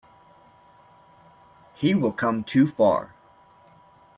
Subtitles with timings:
[1.75, 3.13] He will come too far.